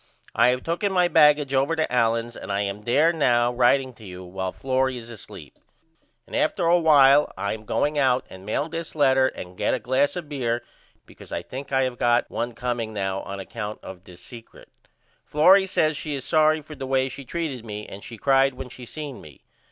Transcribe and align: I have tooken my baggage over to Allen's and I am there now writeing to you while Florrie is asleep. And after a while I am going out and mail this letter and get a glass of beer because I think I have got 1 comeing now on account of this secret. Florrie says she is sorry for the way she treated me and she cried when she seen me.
I 0.33 0.47
have 0.47 0.63
tooken 0.63 0.91
my 0.91 1.07
baggage 1.07 1.53
over 1.53 1.75
to 1.75 1.93
Allen's 1.93 2.35
and 2.35 2.51
I 2.51 2.61
am 2.61 2.81
there 2.81 3.13
now 3.13 3.53
writeing 3.53 3.93
to 3.93 4.03
you 4.03 4.23
while 4.25 4.51
Florrie 4.51 4.97
is 4.97 5.09
asleep. 5.11 5.59
And 6.25 6.35
after 6.35 6.65
a 6.65 6.79
while 6.79 7.31
I 7.37 7.53
am 7.53 7.65
going 7.65 7.99
out 7.99 8.25
and 8.27 8.43
mail 8.43 8.67
this 8.67 8.95
letter 8.95 9.27
and 9.27 9.55
get 9.55 9.75
a 9.75 9.79
glass 9.79 10.15
of 10.15 10.27
beer 10.27 10.63
because 11.05 11.31
I 11.31 11.43
think 11.43 11.71
I 11.71 11.83
have 11.83 11.99
got 11.99 12.31
1 12.31 12.53
comeing 12.55 12.93
now 12.95 13.19
on 13.21 13.39
account 13.39 13.77
of 13.83 14.03
this 14.03 14.23
secret. 14.23 14.69
Florrie 15.23 15.67
says 15.67 15.95
she 15.95 16.15
is 16.15 16.25
sorry 16.25 16.61
for 16.61 16.73
the 16.73 16.87
way 16.87 17.07
she 17.07 17.23
treated 17.23 17.63
me 17.63 17.85
and 17.85 18.03
she 18.03 18.17
cried 18.17 18.55
when 18.55 18.69
she 18.69 18.85
seen 18.87 19.21
me. 19.21 19.43